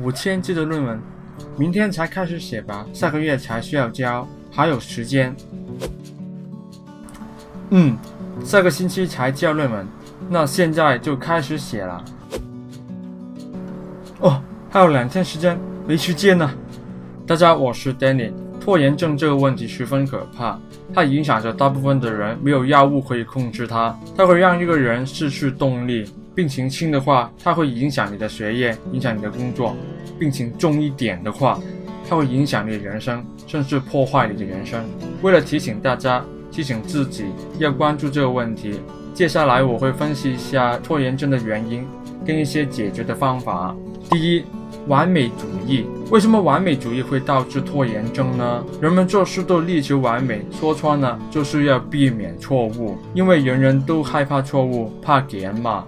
[0.00, 0.98] 五千字的论文，
[1.58, 5.36] 明天才开始写吧，下个月才需要交，还有时间。
[7.68, 7.98] 嗯，
[8.42, 9.86] 下个星期才交论文，
[10.30, 12.02] 那现在就开始写了。
[14.20, 16.50] 哦，还有两天时间，没时间呢。
[17.26, 18.32] 大家，我是 Danny。
[18.58, 20.58] 拖延症这个问题十分可怕，
[20.94, 23.94] 它影响着大部分的人，没有药物可以控制它。
[24.16, 26.10] 它会让一个人失去动力。
[26.40, 29.74] 病情轻的话，它会影响你的学业，影响你的工作；
[30.18, 31.60] 病情重一点的话，
[32.08, 34.82] 它会影响你的人生，甚至破坏你的人生。
[35.20, 37.26] 为了提醒大家，提醒自己
[37.58, 38.80] 要关注这个问题，
[39.12, 41.86] 接下来我会分析一下拖延症的原因
[42.24, 43.76] 跟一些解决的方法。
[44.08, 44.42] 第一，
[44.88, 45.84] 完美主义。
[46.10, 48.64] 为什么完美主义会导致拖延症呢？
[48.80, 55.84] 人们做事都力求完美，说穿了就是要避免错误，因为人人都害怕错误，怕给人骂。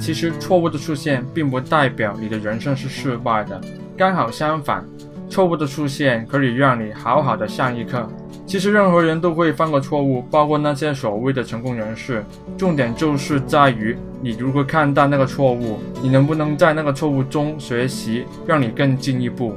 [0.00, 3.60] 其实错误的出现并不代表你的人生是失败的，
[3.96, 4.82] 刚好相反，
[5.28, 8.08] 错误的出现可以让你好好的上一课。
[8.46, 12.24] 其实任何人都会犯过错误，包括那些所谓的成功人士。
[12.56, 19.54] 重点就是在于你如何看待那个错误，你能不能在那个错误中学习，让你更进一步。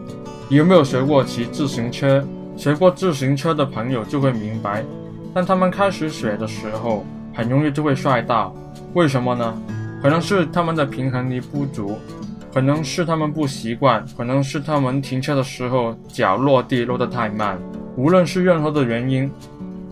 [0.48, 2.24] 你有没有学过骑自行车？
[2.56, 4.84] 学过自行车的朋友就会明白，
[5.34, 8.54] 当他们开始学的时候，很容易就会摔倒。
[8.94, 9.60] 为什么呢？
[10.04, 11.98] 可能是他们的平衡力不足，
[12.54, 17.58] 可能是他们不习惯，可能是他们停车的时候脚落地落得太慢。
[17.96, 19.32] 无论是任何的原因，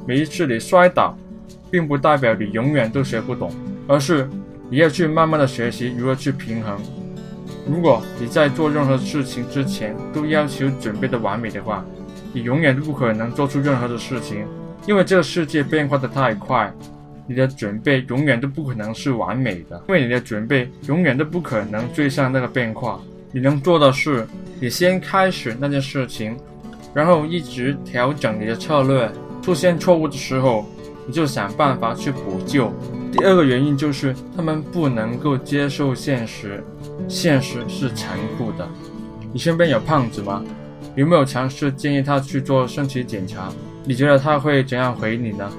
[0.06, 1.18] 每一次你摔倒，
[1.72, 3.54] 并不代表你永远都学不懂，
[3.88, 4.30] 而是
[4.70, 6.78] 你要去慢慢的学习如何去平衡。
[7.66, 11.86] 如果你在做任何事情之前都要求准备的完美的话，
[12.34, 14.46] 你永远都不可能做出任何的事情，
[14.86, 16.70] 因为这个世界变化的太快，
[17.28, 23.00] 你的准备永远都不可能是完美的，因为你的准备永远都不可能追上那个变化。
[23.32, 24.28] 你能做的是，
[24.60, 26.36] 你先开始那件事情。
[26.94, 29.10] 然后一直调整你的策略，
[29.42, 30.66] 出现错误的时候，
[31.08, 32.70] 你就想办法去补救。
[33.14, 36.62] 第二个原因就是他们不能够接受现实，
[37.08, 38.68] 现实是残酷的。
[39.32, 40.44] 你身边有胖子吗？
[40.96, 43.50] 有没有尝试建议他去做身体检查？
[43.86, 45.50] 你觉得他会怎样回你呢？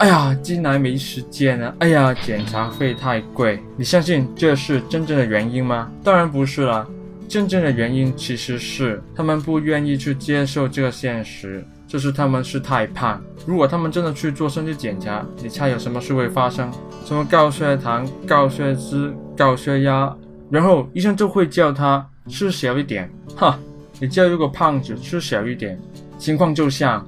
[0.00, 1.74] 哎呀，近来没时间啊。
[1.80, 3.62] 哎呀，检查费太贵。
[3.76, 5.92] 你相信这是真正的原因吗？
[6.02, 6.88] 当然不是了。
[7.28, 13.22] 真正的原因其实是他们不愿意去接受这个现实，就是他们是太胖。
[13.44, 16.70] 如果他们真的去做身体检查，你猜有什么事会发生？
[17.04, 20.16] 什么高血糖、高血脂、高血压，
[20.50, 23.06] 然后医生就会叫他吃小一点。
[23.36, 23.58] 哈，
[24.00, 25.78] 你叫一个胖子吃小一点，
[26.18, 27.06] 情况就像，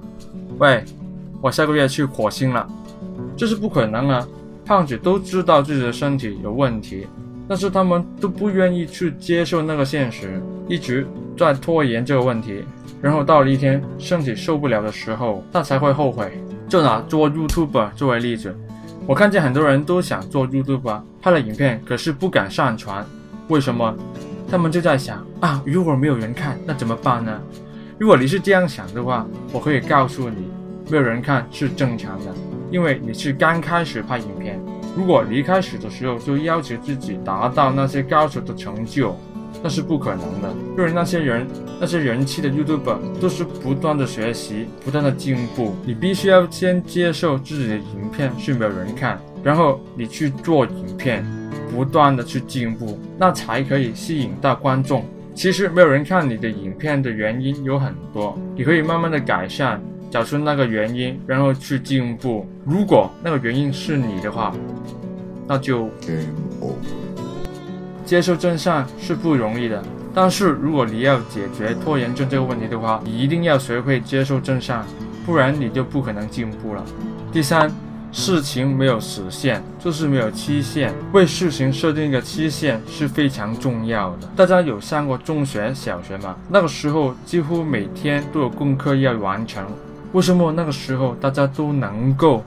[0.58, 0.84] 喂，
[1.40, 2.68] 我下个月去火星了，
[3.36, 4.26] 这是不可能啊！
[4.64, 7.06] 胖子都知道自己的身体有问题。
[7.48, 11.06] 但是他们都不愿意去接受那个现实，一直
[11.36, 12.64] 在拖延这个问题，
[13.02, 16.32] 然后到了一天身体受不了的时候，他才会后悔。
[16.68, 18.56] 就拿做 YouTuber 作为例子，
[19.06, 23.04] 我看见很多人都想做 YouTuber，拍了影片，可是不敢上传，
[23.48, 23.94] 为什么？
[24.48, 27.38] 他们就在想啊，如果没有人看，那怎么办呢？
[27.98, 30.46] 如果你是这样想的话，我可以告诉你，
[30.88, 32.34] 没有人看是正常的，
[32.72, 34.58] 因为你是刚开始拍影片。
[34.96, 39.14] 如果离开始的时候就要求自己达到那些高手的成就，
[39.62, 40.50] 那是不可能的。
[40.76, 41.46] 因为那些人，
[41.78, 45.74] 那些人气的 YouTuber 都是不断的学习，不断的进步。
[45.84, 51.24] 你必须要先接受自己的影片是没有人看，然后你去做影片，
[51.70, 55.04] 不断的去进步，那才可以吸引到观众。
[55.34, 59.78] 其实没有人看你的影片的原因有很多，你可以慢慢的改善。
[60.12, 62.46] 找出那个原因，然后去进步。
[62.66, 64.54] 如果那个原因是你的话，
[65.48, 66.74] 那就 Game over。
[68.04, 69.82] 接受真相是不容易的，
[70.14, 74.84] 但是如果你要解决拖延症这个问题的话，你一定要学会接受真相，
[75.24, 76.84] 不然你就不可能进步了。
[77.32, 77.72] 第三，
[78.12, 80.92] 事情没有时限，就是没有期限。
[81.14, 84.28] 为事情设定一个期限是非常重要的。
[84.36, 86.36] 大家有上过中学、小学吗？
[86.50, 89.64] 那个时候几乎每天都有功课要完成。
[90.12, 92.44] 为什么那个时候大家都能够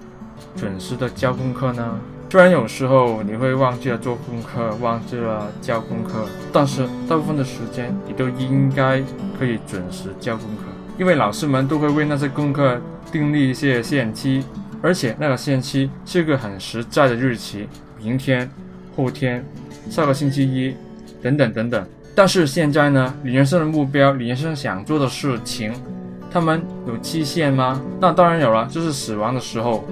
[0.55, 1.99] 准时的交功课呢？
[2.29, 9.01] 虽然有时候你会忘记了做功课，忘记了交功课，但是大部分的时间你都应该
[9.39, 10.63] 可以准时交功课，
[10.99, 12.79] 因为老师们都会为那些功课
[13.11, 14.43] 订立一些限期，
[14.81, 17.67] 而且那个限期是个很实在的日期，
[17.99, 18.47] 明天、
[18.95, 19.43] 后天、
[19.89, 20.75] 下个星期一
[21.21, 21.87] 等等等等。
[22.13, 25.73] 但是现在呢，你人生的目标，你人生想做的事情。
[26.35, 27.81] 他们有期限吗？
[27.97, 29.85] 那当然有了，就是死亡的时候。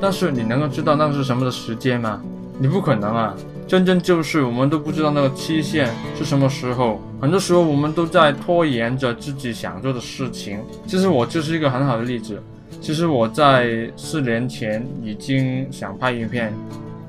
[0.00, 2.22] 但是你能够知道那是什么的时间吗？
[2.58, 3.36] 你不可能啊！
[3.68, 7.02] 真正就是我们都不知道那个期限是什么时候。
[7.20, 10.60] 很多时候我们都在拖延着自己想做的事情。
[10.86, 12.42] 其实我就是一个很好的例子。
[12.80, 16.50] 其实我在四年前已经想拍影片，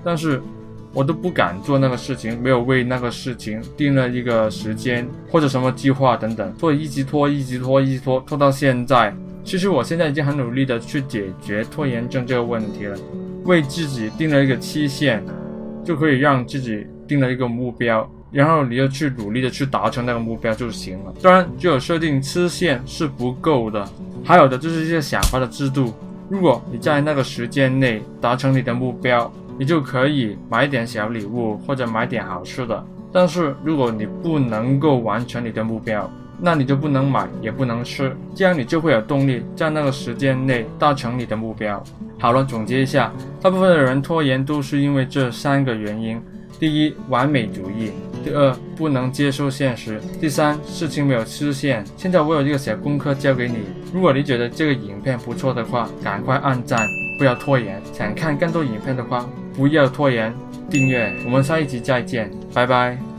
[0.03, 0.44] 但是
[0.93, 9.13] 我都不敢做那个事情，没有为那个事情定了一个时间或者什么计划等等，所以一直拖，一直拖，一直拖，拖到现在。
[9.43, 12.97] 其实我现在已经很努力的去解决拖延症这个问题了，
[13.45, 15.23] 为自己定了一个期限。
[15.83, 21.13] 就可以让自己定了一个目标，然后你要去努力的去达成那个目标就行了。
[21.23, 23.83] 当然，只有设定期限是不够的，
[24.23, 25.91] 还有的就是一些想法的制度。
[26.29, 32.83] 如果你在那个时间内达成你的目标，你就可以买点小礼物或者买点好吃的。
[33.13, 36.09] 但是如果你不能够完成你的目标，
[36.39, 41.83] 那你就不能买，也不能吃，这样你就会有动力在那个时间内达成你的目标。
[42.17, 46.19] 好了，总结一下，大部分的人拖延都是因为这三个原因：
[46.59, 47.91] 第一，完美主义；
[48.23, 51.85] 第二，不能接受现实；第三，事情没有实现。
[51.95, 53.59] 现在我有一个小功课交给你，
[53.93, 56.79] 如果你觉得这个影片不错的话，赶快按赞，
[57.19, 57.79] 不要拖延。
[57.93, 60.33] 想看更多影片的话，不要拖延，
[60.69, 61.13] 订阅。
[61.25, 63.10] 我们下一集再见，拜拜。